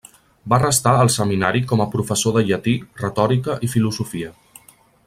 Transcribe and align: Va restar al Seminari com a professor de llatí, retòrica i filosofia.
Va 0.53 0.57
restar 0.61 0.93
al 1.01 1.11
Seminari 1.15 1.61
com 1.73 1.85
a 1.85 1.87
professor 1.97 2.35
de 2.39 2.45
llatí, 2.49 2.75
retòrica 3.05 3.61
i 3.69 3.73
filosofia. 3.77 4.35